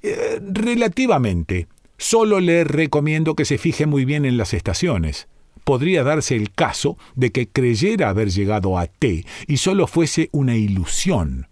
Eh, 0.03 0.41
relativamente. 0.43 1.69
Solo 1.97 2.41
le 2.41 2.65
recomiendo 2.65 3.35
que 3.35 3.45
se 3.45 3.57
fije 3.57 3.87
muy 3.87 4.05
bien 4.05 4.25
en 4.25 4.37
las 4.37 4.53
estaciones. 4.53 5.29
Podría 5.65 6.03
darse 6.03 6.37
el 6.37 6.53
caso 6.53 6.99
de 7.15 7.33
que 7.33 7.49
creyera 7.49 8.11
haber 8.11 8.29
llegado 8.29 8.77
a 8.77 8.87
T 8.87 9.25
y 9.47 9.57
solo 9.57 9.87
fuese 9.87 10.29
una 10.33 10.57
ilusión 10.57 11.47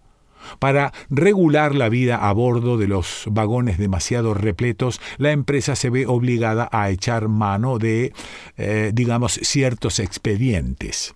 para 0.59 0.93
regular 1.09 1.75
la 1.75 1.89
vida 1.89 2.29
a 2.29 2.31
bordo 2.33 2.77
de 2.77 2.87
los 2.87 3.25
vagones 3.27 3.77
demasiado 3.77 4.33
repletos, 4.33 4.99
la 5.17 5.31
empresa 5.31 5.75
se 5.75 5.89
ve 5.89 6.05
obligada 6.05 6.69
a 6.71 6.89
echar 6.89 7.27
mano 7.27 7.79
de, 7.79 8.13
eh, 8.57 8.91
digamos, 8.93 9.33
ciertos 9.33 9.99
expedientes. 9.99 11.13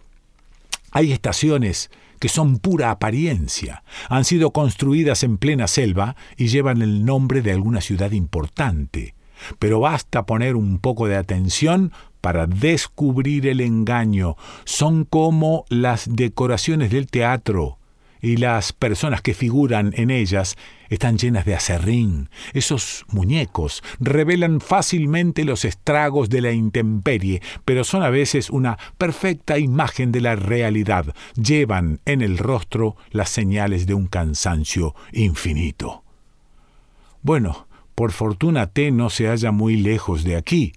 Hay 0.92 1.12
estaciones 1.12 1.90
que 2.20 2.30
son 2.30 2.58
pura 2.58 2.92
apariencia, 2.92 3.84
han 4.10 4.26
sido 4.26 4.52
construidas 4.52 5.24
en 5.24 5.38
plena 5.38 5.68
selva 5.68 6.16
y 6.36 6.48
llevan 6.48 6.82
el 6.82 7.06
nombre 7.06 7.42
de 7.42 7.52
alguna 7.52 7.82
ciudad 7.82 8.12
importante. 8.12 9.14
Pero 9.60 9.80
basta 9.80 10.26
poner 10.26 10.56
un 10.56 10.80
poco 10.80 11.08
de 11.08 11.16
atención 11.16 11.92
para 12.22 12.48
descubrir 12.48 13.48
el 13.48 13.62
engaño. 13.62 14.36
Son 14.66 15.06
como 15.06 15.66
las 15.70 16.08
decoraciones 16.16 16.90
del 16.90 17.08
teatro 17.08 17.78
y 18.22 18.38
las 18.38 18.74
personas 18.74 19.22
que 19.22 19.34
figuran 19.34 19.94
en 19.96 20.10
ellas 20.10 20.56
están 20.90 21.18
llenas 21.18 21.46
de 21.46 21.56
acerrín. 21.56 22.30
Esos 22.54 23.06
muñecos 23.10 23.84
revelan 24.00 24.62
fácilmente 24.62 25.44
los 25.44 25.66
estragos 25.66 26.30
de 26.30 26.42
la 26.42 26.52
intemperie, 26.52 27.42
pero 27.66 27.84
son 27.84 28.04
a 28.04 28.10
veces 28.10 28.50
una 28.50 28.78
perfecta 28.98 29.58
imagen 29.58 30.12
de 30.12 30.22
la 30.22 30.36
realidad. 30.36 31.14
Llevan 31.36 32.00
en 32.06 32.22
el 32.22 32.38
rostro 32.38 32.96
las 33.12 33.30
señales 33.30 33.86
de 33.86 33.94
un 33.94 34.08
cansancio 34.08 34.96
infinito. 35.12 36.04
Bueno, 37.22 37.68
por 37.96 38.12
fortuna 38.12 38.68
T 38.68 38.92
no 38.92 39.10
se 39.10 39.28
halla 39.28 39.52
muy 39.52 39.78
lejos 39.78 40.24
de 40.24 40.36
aquí. 40.36 40.74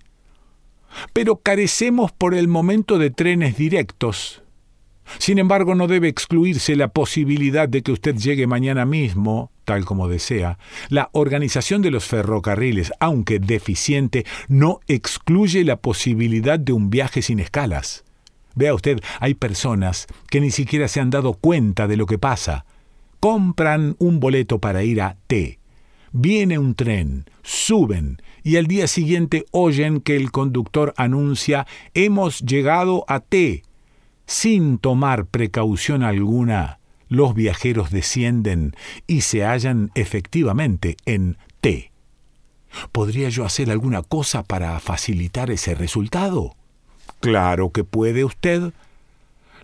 Pero 1.12 1.36
carecemos 1.36 2.10
por 2.12 2.34
el 2.34 2.48
momento 2.48 2.98
de 2.98 3.10
trenes 3.10 3.56
directos 3.56 4.39
sin 5.18 5.38
embargo, 5.38 5.74
no 5.74 5.86
debe 5.86 6.08
excluirse 6.08 6.76
la 6.76 6.88
posibilidad 6.88 7.68
de 7.68 7.82
que 7.82 7.92
usted 7.92 8.16
llegue 8.16 8.46
mañana 8.46 8.84
mismo, 8.84 9.50
tal 9.64 9.84
como 9.84 10.08
desea. 10.08 10.58
La 10.88 11.10
organización 11.12 11.82
de 11.82 11.90
los 11.90 12.04
ferrocarriles, 12.04 12.92
aunque 13.00 13.38
deficiente, 13.38 14.24
no 14.48 14.80
excluye 14.88 15.64
la 15.64 15.76
posibilidad 15.76 16.58
de 16.58 16.72
un 16.72 16.90
viaje 16.90 17.22
sin 17.22 17.40
escalas. 17.40 18.04
Vea 18.54 18.74
usted, 18.74 19.00
hay 19.20 19.34
personas 19.34 20.06
que 20.28 20.40
ni 20.40 20.50
siquiera 20.50 20.88
se 20.88 21.00
han 21.00 21.10
dado 21.10 21.34
cuenta 21.34 21.86
de 21.86 21.96
lo 21.96 22.06
que 22.06 22.18
pasa. 22.18 22.64
Compran 23.20 23.96
un 23.98 24.20
boleto 24.20 24.58
para 24.58 24.82
ir 24.82 25.02
a 25.02 25.16
T. 25.26 25.58
Viene 26.12 26.58
un 26.58 26.74
tren, 26.74 27.26
suben 27.42 28.20
y 28.42 28.56
al 28.56 28.66
día 28.66 28.88
siguiente 28.88 29.44
oyen 29.52 30.00
que 30.00 30.16
el 30.16 30.32
conductor 30.32 30.92
anuncia 30.96 31.66
hemos 31.94 32.40
llegado 32.40 33.04
a 33.06 33.20
T 33.20 33.62
sin 34.30 34.78
tomar 34.78 35.26
precaución 35.26 36.04
alguna, 36.04 36.78
los 37.08 37.34
viajeros 37.34 37.90
descienden 37.90 38.76
y 39.08 39.22
se 39.22 39.44
hallan 39.44 39.90
efectivamente 39.96 40.96
en 41.04 41.36
T. 41.60 41.90
¿Podría 42.92 43.28
yo 43.28 43.44
hacer 43.44 43.72
alguna 43.72 44.02
cosa 44.04 44.44
para 44.44 44.78
facilitar 44.78 45.50
ese 45.50 45.74
resultado? 45.74 46.54
Claro 47.18 47.70
que 47.70 47.82
puede 47.82 48.24
usted. 48.24 48.72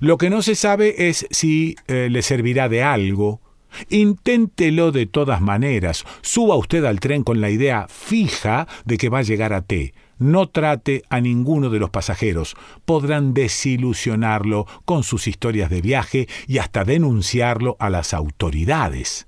Lo 0.00 0.18
que 0.18 0.30
no 0.30 0.42
se 0.42 0.56
sabe 0.56 1.08
es 1.08 1.28
si 1.30 1.76
eh, 1.86 2.08
le 2.10 2.22
servirá 2.22 2.68
de 2.68 2.82
algo. 2.82 3.40
Inténtelo 3.88 4.90
de 4.90 5.06
todas 5.06 5.40
maneras. 5.40 6.04
Suba 6.22 6.56
usted 6.56 6.84
al 6.84 6.98
tren 6.98 7.22
con 7.22 7.40
la 7.40 7.50
idea 7.50 7.86
fija 7.88 8.66
de 8.84 8.98
que 8.98 9.10
va 9.10 9.20
a 9.20 9.22
llegar 9.22 9.52
a 9.52 9.62
T 9.62 9.94
no 10.18 10.48
trate 10.48 11.02
a 11.08 11.20
ninguno 11.20 11.70
de 11.70 11.78
los 11.78 11.90
pasajeros. 11.90 12.56
Podrán 12.84 13.34
desilusionarlo 13.34 14.66
con 14.84 15.02
sus 15.02 15.28
historias 15.28 15.70
de 15.70 15.80
viaje 15.80 16.28
y 16.46 16.58
hasta 16.58 16.84
denunciarlo 16.84 17.76
a 17.78 17.90
las 17.90 18.14
autoridades. 18.14 19.26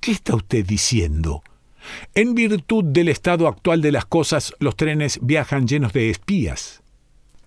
¿Qué 0.00 0.12
está 0.12 0.34
usted 0.34 0.64
diciendo? 0.64 1.42
En 2.14 2.34
virtud 2.34 2.84
del 2.84 3.08
estado 3.08 3.48
actual 3.48 3.80
de 3.80 3.92
las 3.92 4.04
cosas, 4.04 4.54
los 4.58 4.76
trenes 4.76 5.18
viajan 5.22 5.66
llenos 5.66 5.92
de 5.92 6.10
espías. 6.10 6.79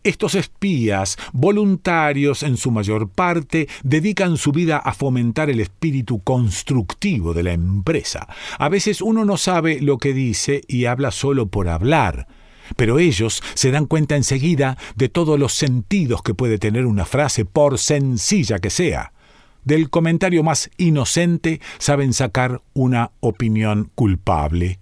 Estos 0.04 0.36
espías, 0.36 1.18
voluntarios 1.32 2.44
en 2.44 2.58
su 2.58 2.72
mayor 2.72 3.08
parte, 3.08 3.70
dedican 3.84 4.36
su 4.36 4.52
vida 4.52 4.78
a 4.78 4.94
fomentar 4.94 5.50
el 5.50 5.62
espíritu 5.62 6.22
constructivo 6.22 7.34
de 7.34 7.44
la 7.44 7.54
empresa. 7.54 8.28
A 8.60 8.68
veces 8.68 9.02
uno 9.02 9.24
no 9.24 9.38
sabe 9.38 9.80
lo 9.80 9.98
que 9.98 10.14
dice 10.14 10.62
y 10.68 10.86
habla 10.86 11.12
solo 11.12 11.48
por 11.48 11.70
hablar. 11.70 12.28
Pero 12.76 13.00
ellos 13.00 13.42
se 13.54 13.72
dan 13.72 13.86
cuenta 13.86 14.18
enseguida 14.18 14.78
de 14.96 15.08
todos 15.08 15.40
los 15.40 15.54
sentidos 15.54 16.22
que 16.22 16.34
puede 16.34 16.58
tener 16.58 16.86
una 16.86 17.06
frase, 17.06 17.46
por 17.46 17.78
sencilla 17.78 18.60
que 18.60 18.70
sea. 18.70 19.14
Del 19.64 19.90
comentario 19.90 20.44
más 20.44 20.70
inocente 20.78 21.62
saben 21.78 22.12
sacar 22.12 22.62
una 22.74 23.12
opinión 23.22 23.90
culpable. 23.96 24.80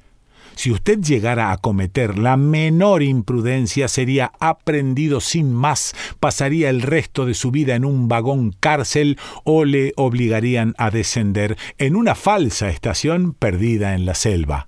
Si 0.62 0.70
usted 0.70 1.00
llegara 1.00 1.52
a 1.52 1.58
cometer 1.58 2.20
la 2.20 2.38
menor 2.38 3.02
imprudencia, 3.02 3.88
sería 3.88 4.32
aprendido 4.40 5.20
sin 5.20 5.52
más, 5.52 5.96
pasaría 6.20 6.70
el 6.70 6.84
resto 6.84 7.26
de 7.26 7.34
su 7.34 7.50
vida 7.50 7.74
en 7.74 7.84
un 7.84 8.08
vagón 8.08 8.52
cárcel 8.60 9.18
o 9.44 9.66
le 9.66 9.92
obligarían 9.96 10.76
a 10.78 10.92
descender 10.92 11.58
en 11.80 11.96
una 11.96 12.14
falsa 12.14 12.70
estación 12.70 13.34
perdida 13.34 13.96
en 13.96 14.06
la 14.06 14.14
selva. 14.14 14.68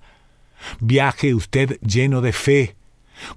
Viaje 0.79 1.35
usted 1.35 1.79
lleno 1.81 2.21
de 2.21 2.33
fe, 2.33 2.75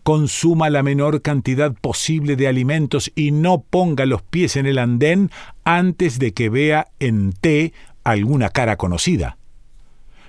consuma 0.02 0.70
la 0.70 0.82
menor 0.82 1.20
cantidad 1.20 1.74
posible 1.74 2.36
de 2.36 2.48
alimentos 2.48 3.12
y 3.14 3.32
no 3.32 3.60
ponga 3.68 4.06
los 4.06 4.22
pies 4.22 4.56
en 4.56 4.64
el 4.64 4.78
andén 4.78 5.30
antes 5.64 6.18
de 6.18 6.32
que 6.32 6.48
vea 6.48 6.88
en 7.00 7.34
té 7.34 7.74
alguna 8.02 8.48
cara 8.48 8.78
conocida. 8.78 9.36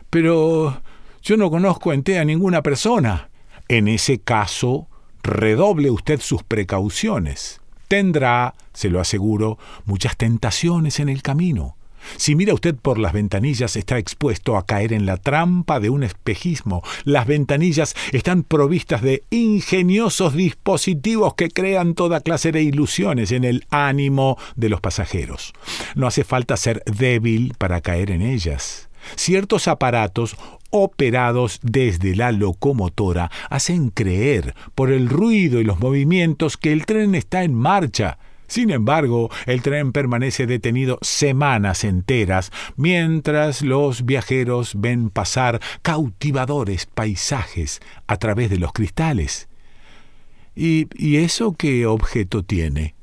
Pero 0.09 0.81
yo 1.21 1.37
no 1.37 1.49
conozco 1.49 1.93
en 1.93 2.03
té 2.03 2.19
a 2.19 2.25
ninguna 2.25 2.61
persona. 2.61 3.29
En 3.67 3.87
ese 3.87 4.19
caso, 4.19 4.87
redoble 5.23 5.91
usted 5.91 6.21
sus 6.21 6.43
precauciones. 6.43 7.61
Tendrá, 7.87 8.53
se 8.73 8.89
lo 8.89 8.99
aseguro, 8.99 9.57
muchas 9.85 10.17
tentaciones 10.17 10.99
en 10.99 11.09
el 11.09 11.21
camino. 11.21 11.77
Si 12.15 12.35
mira 12.35 12.53
usted 12.53 12.75
por 12.75 12.99
las 12.99 13.11
ventanillas 13.11 13.75
está 13.75 13.97
expuesto 13.97 14.55
a 14.55 14.65
caer 14.65 14.93
en 14.93 15.05
la 15.05 15.17
trampa 15.17 15.79
de 15.79 15.89
un 15.89 16.03
espejismo. 16.03 16.83
Las 17.03 17.27
ventanillas 17.27 17.95
están 18.11 18.43
provistas 18.43 19.01
de 19.01 19.23
ingeniosos 19.29 20.33
dispositivos 20.33 21.33
que 21.35 21.49
crean 21.49 21.95
toda 21.95 22.21
clase 22.21 22.51
de 22.51 22.63
ilusiones 22.63 23.31
en 23.31 23.43
el 23.43 23.65
ánimo 23.69 24.37
de 24.55 24.69
los 24.69 24.79
pasajeros. 24.79 25.53
No 25.95 26.07
hace 26.07 26.23
falta 26.23 26.55
ser 26.55 26.83
débil 26.85 27.53
para 27.57 27.81
caer 27.81 28.11
en 28.11 28.21
ellas. 28.21 28.89
Ciertos 29.15 29.67
aparatos 29.67 30.35
operados 30.69 31.59
desde 31.63 32.15
la 32.15 32.31
locomotora 32.31 33.31
hacen 33.49 33.89
creer 33.89 34.55
por 34.75 34.91
el 34.91 35.09
ruido 35.09 35.59
y 35.59 35.63
los 35.63 35.79
movimientos 35.79 36.57
que 36.57 36.73
el 36.73 36.85
tren 36.85 37.15
está 37.15 37.43
en 37.43 37.53
marcha 37.53 38.17
sin 38.47 38.71
embargo, 38.71 39.29
el 39.45 39.61
tren 39.61 39.91
permanece 39.91 40.47
detenido 40.47 40.99
semanas 41.01 41.83
enteras 41.83 42.51
mientras 42.77 43.61
los 43.61 44.05
viajeros 44.05 44.73
ven 44.77 45.09
pasar 45.09 45.59
cautivadores 45.81 46.85
paisajes 46.85 47.81
a 48.07 48.15
través 48.17 48.49
de 48.49 48.57
los 48.57 48.71
cristales. 48.71 49.49
¿Y, 50.55 50.87
y 50.95 51.17
eso 51.17 51.55
qué 51.57 51.85
objeto 51.85 52.41
tiene? 52.41 52.95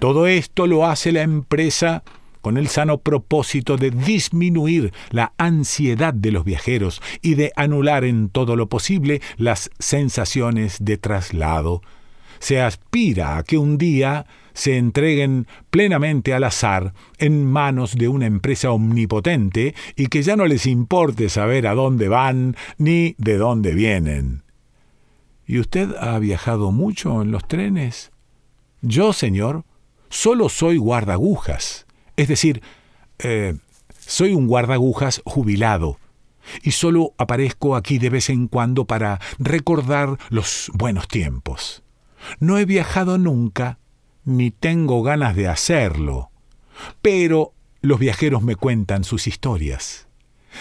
Todo 0.00 0.26
esto 0.26 0.66
lo 0.66 0.86
hace 0.86 1.12
la 1.12 1.22
empresa 1.22 2.02
con 2.46 2.58
el 2.58 2.68
sano 2.68 2.98
propósito 2.98 3.76
de 3.76 3.90
disminuir 3.90 4.92
la 5.10 5.32
ansiedad 5.36 6.14
de 6.14 6.30
los 6.30 6.44
viajeros 6.44 7.02
y 7.20 7.34
de 7.34 7.50
anular 7.56 8.04
en 8.04 8.28
todo 8.28 8.54
lo 8.54 8.68
posible 8.68 9.20
las 9.36 9.68
sensaciones 9.80 10.76
de 10.78 10.96
traslado. 10.96 11.82
Se 12.38 12.60
aspira 12.60 13.36
a 13.36 13.42
que 13.42 13.58
un 13.58 13.78
día 13.78 14.26
se 14.54 14.76
entreguen 14.76 15.48
plenamente 15.70 16.34
al 16.34 16.44
azar 16.44 16.94
en 17.18 17.44
manos 17.44 17.96
de 17.96 18.06
una 18.06 18.26
empresa 18.26 18.70
omnipotente 18.70 19.74
y 19.96 20.06
que 20.06 20.22
ya 20.22 20.36
no 20.36 20.46
les 20.46 20.66
importe 20.66 21.28
saber 21.28 21.66
a 21.66 21.74
dónde 21.74 22.06
van 22.06 22.54
ni 22.78 23.16
de 23.18 23.38
dónde 23.38 23.74
vienen. 23.74 24.44
¿Y 25.48 25.58
usted 25.58 25.96
ha 25.98 26.16
viajado 26.20 26.70
mucho 26.70 27.22
en 27.22 27.32
los 27.32 27.48
trenes? 27.48 28.12
Yo, 28.82 29.12
señor, 29.12 29.64
solo 30.10 30.48
soy 30.48 30.76
guardagujas, 30.76 31.85
es 32.16 32.28
decir, 32.28 32.62
eh, 33.18 33.56
soy 33.98 34.34
un 34.34 34.46
guardagujas 34.46 35.22
jubilado, 35.24 35.98
y 36.62 36.72
solo 36.72 37.14
aparezco 37.18 37.76
aquí 37.76 37.98
de 37.98 38.10
vez 38.10 38.30
en 38.30 38.48
cuando 38.48 38.84
para 38.84 39.20
recordar 39.38 40.18
los 40.30 40.70
buenos 40.74 41.08
tiempos. 41.08 41.82
No 42.38 42.58
he 42.58 42.64
viajado 42.64 43.18
nunca 43.18 43.78
ni 44.24 44.50
tengo 44.50 45.02
ganas 45.02 45.36
de 45.36 45.48
hacerlo. 45.48 46.30
Pero 47.00 47.52
los 47.80 47.98
viajeros 47.98 48.42
me 48.42 48.56
cuentan 48.56 49.04
sus 49.04 49.26
historias. 49.26 50.05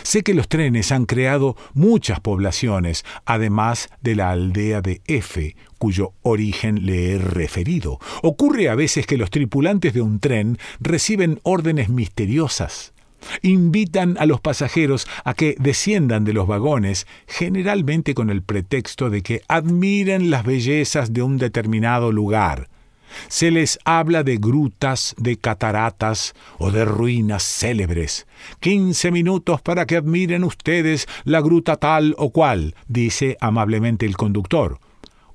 Sé 0.03 0.23
que 0.23 0.33
los 0.33 0.47
trenes 0.47 0.91
han 0.91 1.05
creado 1.05 1.55
muchas 1.73 2.19
poblaciones, 2.19 3.05
además 3.25 3.89
de 4.01 4.15
la 4.15 4.31
aldea 4.31 4.81
de 4.81 5.01
F, 5.05 5.55
cuyo 5.77 6.13
origen 6.21 6.85
le 6.85 7.11
he 7.11 7.17
referido. 7.17 7.99
Ocurre 8.21 8.69
a 8.69 8.75
veces 8.75 9.05
que 9.05 9.17
los 9.17 9.29
tripulantes 9.29 9.93
de 9.93 10.01
un 10.01 10.19
tren 10.19 10.57
reciben 10.79 11.39
órdenes 11.43 11.89
misteriosas. 11.89 12.93
Invitan 13.41 14.17
a 14.19 14.25
los 14.25 14.39
pasajeros 14.39 15.07
a 15.23 15.33
que 15.33 15.55
desciendan 15.59 16.25
de 16.25 16.33
los 16.33 16.47
vagones, 16.47 17.07
generalmente 17.27 18.13
con 18.13 18.29
el 18.29 18.43
pretexto 18.43 19.09
de 19.09 19.21
que 19.21 19.41
admiren 19.47 20.29
las 20.29 20.45
bellezas 20.45 21.13
de 21.13 21.23
un 21.23 21.37
determinado 21.37 22.11
lugar. 22.11 22.69
Se 23.27 23.51
les 23.51 23.79
habla 23.85 24.23
de 24.23 24.37
grutas, 24.37 25.15
de 25.17 25.37
cataratas 25.37 26.33
o 26.57 26.71
de 26.71 26.85
ruinas 26.85 27.43
célebres. 27.43 28.27
Quince 28.59 29.11
minutos 29.11 29.61
para 29.61 29.85
que 29.85 29.97
admiren 29.97 30.43
ustedes 30.43 31.07
la 31.23 31.41
gruta 31.41 31.77
tal 31.77 32.15
o 32.17 32.31
cual, 32.31 32.75
dice 32.87 33.37
amablemente 33.39 34.05
el 34.05 34.17
conductor. 34.17 34.79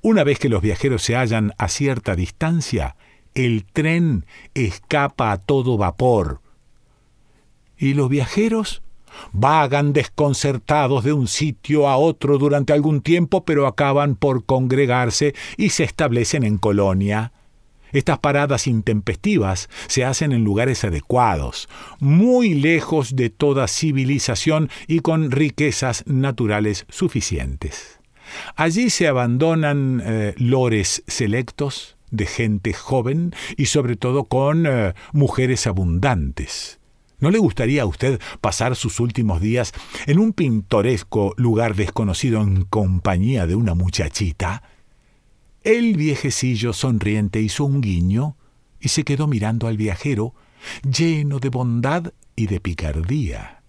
Una 0.01 0.23
vez 0.23 0.39
que 0.39 0.49
los 0.49 0.61
viajeros 0.61 1.03
se 1.03 1.15
hallan 1.15 1.53
a 1.57 1.67
cierta 1.67 2.15
distancia, 2.15 2.95
el 3.35 3.65
tren 3.65 4.25
escapa 4.53 5.31
a 5.31 5.37
todo 5.37 5.77
vapor. 5.77 6.41
¿Y 7.77 7.93
los 7.93 8.09
viajeros? 8.09 8.81
Vagan 9.31 9.93
desconcertados 9.93 11.03
de 11.03 11.13
un 11.13 11.27
sitio 11.27 11.87
a 11.87 11.97
otro 11.97 12.37
durante 12.37 12.73
algún 12.73 13.01
tiempo, 13.01 13.43
pero 13.43 13.67
acaban 13.67 14.15
por 14.15 14.45
congregarse 14.45 15.35
y 15.57 15.69
se 15.69 15.83
establecen 15.83 16.43
en 16.43 16.57
colonia. 16.57 17.31
Estas 17.91 18.19
paradas 18.19 18.67
intempestivas 18.67 19.69
se 19.87 20.05
hacen 20.05 20.31
en 20.31 20.43
lugares 20.43 20.83
adecuados, 20.83 21.69
muy 21.99 22.53
lejos 22.53 23.15
de 23.15 23.29
toda 23.29 23.67
civilización 23.67 24.69
y 24.87 24.99
con 24.99 25.31
riquezas 25.31 26.03
naturales 26.07 26.85
suficientes. 26.89 27.99
Allí 28.55 28.89
se 28.89 29.07
abandonan 29.07 30.01
eh, 30.03 30.33
lores 30.37 31.03
selectos 31.07 31.97
de 32.11 32.25
gente 32.25 32.73
joven 32.73 33.33
y 33.57 33.65
sobre 33.65 33.95
todo 33.95 34.25
con 34.25 34.65
eh, 34.65 34.93
mujeres 35.13 35.67
abundantes. 35.67 36.79
¿No 37.19 37.29
le 37.29 37.37
gustaría 37.37 37.83
a 37.83 37.85
usted 37.85 38.19
pasar 38.41 38.75
sus 38.75 38.99
últimos 38.99 39.41
días 39.41 39.73
en 40.07 40.19
un 40.19 40.33
pintoresco 40.33 41.33
lugar 41.37 41.75
desconocido 41.75 42.41
en 42.41 42.65
compañía 42.65 43.45
de 43.45 43.55
una 43.55 43.75
muchachita? 43.75 44.63
El 45.63 45.95
viejecillo 45.95 46.73
sonriente 46.73 47.39
hizo 47.39 47.65
un 47.65 47.81
guiño 47.81 48.35
y 48.79 48.89
se 48.89 49.03
quedó 49.03 49.27
mirando 49.27 49.67
al 49.67 49.77
viajero, 49.77 50.33
lleno 50.83 51.39
de 51.39 51.49
bondad 51.49 52.13
y 52.35 52.47
de 52.47 52.59
picardía. 52.59 53.61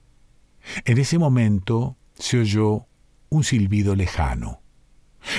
En 0.86 0.96
ese 0.96 1.18
momento 1.18 1.98
se 2.14 2.38
oyó 2.40 2.86
un 3.28 3.44
silbido 3.44 3.94
lejano. 3.94 4.62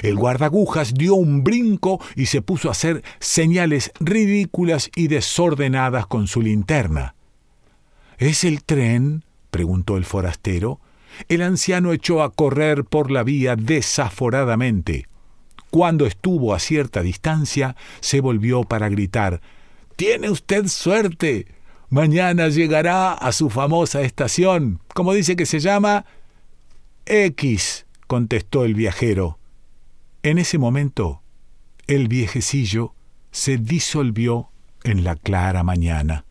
El 0.03 0.15
guardagujas 0.15 0.93
dio 0.93 1.15
un 1.15 1.43
brinco 1.43 1.99
y 2.15 2.27
se 2.27 2.43
puso 2.43 2.69
a 2.69 2.73
hacer 2.73 3.03
señales 3.19 3.91
ridículas 3.99 4.91
y 4.95 5.07
desordenadas 5.07 6.05
con 6.05 6.27
su 6.27 6.41
linterna. 6.41 7.15
¿Es 8.19 8.43
el 8.43 8.63
tren? 8.63 9.23
preguntó 9.49 9.97
el 9.97 10.05
forastero. 10.05 10.79
El 11.29 11.41
anciano 11.41 11.93
echó 11.93 12.21
a 12.21 12.31
correr 12.31 12.85
por 12.85 13.09
la 13.09 13.23
vía 13.23 13.55
desaforadamente. 13.55 15.07
Cuando 15.73 16.05
estuvo 16.05 16.53
a 16.53 16.59
cierta 16.59 17.01
distancia, 17.01 17.75
se 17.99 18.21
volvió 18.21 18.63
para 18.63 18.89
gritar 18.89 19.41
Tiene 19.95 20.29
usted 20.29 20.67
suerte. 20.67 21.47
Mañana 21.89 22.49
llegará 22.49 23.13
a 23.13 23.31
su 23.31 23.49
famosa 23.49 24.01
estación. 24.01 24.81
¿Cómo 24.93 25.13
dice 25.13 25.35
que 25.35 25.47
se 25.47 25.59
llama? 25.59 26.05
X, 27.07 27.87
contestó 28.05 28.65
el 28.65 28.75
viajero. 28.75 29.39
En 30.21 30.37
ese 30.37 30.59
momento, 30.59 31.23
el 31.87 32.07
viejecillo 32.07 32.93
se 33.31 33.57
disolvió 33.57 34.49
en 34.83 35.03
la 35.03 35.15
clara 35.15 35.63
mañana. 35.63 36.23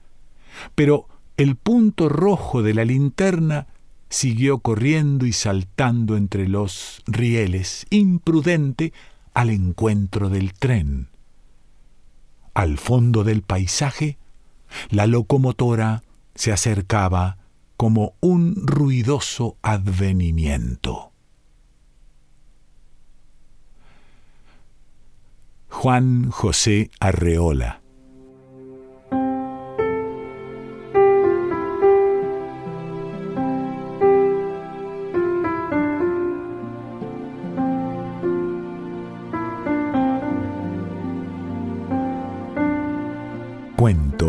Pero 0.76 1.08
el 1.36 1.56
punto 1.56 2.08
rojo 2.08 2.62
de 2.62 2.74
la 2.74 2.84
linterna 2.84 3.66
siguió 4.08 4.60
corriendo 4.60 5.26
y 5.26 5.32
saltando 5.32 6.16
entre 6.16 6.46
los 6.46 7.02
rieles, 7.06 7.86
imprudente, 7.90 8.92
al 9.34 9.50
encuentro 9.50 10.28
del 10.28 10.54
tren. 10.54 11.08
Al 12.54 12.78
fondo 12.78 13.24
del 13.24 13.42
paisaje, 13.42 14.18
la 14.90 15.06
locomotora 15.06 16.02
se 16.34 16.52
acercaba 16.52 17.38
como 17.76 18.14
un 18.20 18.54
ruidoso 18.66 19.56
advenimiento. 19.62 21.12
Juan 25.68 26.30
José 26.30 26.90
Arreola 27.00 27.81